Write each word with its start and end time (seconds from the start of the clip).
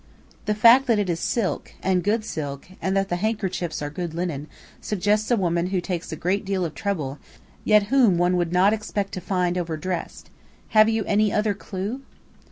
The 0.45 0.55
fact 0.55 0.87
that 0.87 0.97
it 0.97 1.11
is 1.11 1.19
silk, 1.19 1.75
and 1.83 2.03
good 2.03 2.25
silk, 2.25 2.67
and 2.81 2.97
that 2.97 3.09
the 3.09 3.17
handkerchiefs 3.17 3.83
are 3.83 3.91
good 3.91 4.15
linen, 4.15 4.47
suggests 4.81 5.29
a 5.29 5.35
woman 5.37 5.67
who 5.67 5.79
takes 5.79 6.11
a 6.11 6.15
great 6.15 6.43
deal 6.43 6.65
of 6.65 6.73
trouble, 6.73 7.19
yet 7.63 7.83
whom 7.93 8.17
one 8.17 8.35
would 8.35 8.51
not 8.51 8.73
expect 8.73 9.13
to 9.13 9.21
find 9.21 9.59
over 9.59 9.77
dressed. 9.77 10.31
Have 10.69 10.89
you 10.89 11.05
any 11.05 11.31
other 11.31 11.53
clue?" 11.53 12.01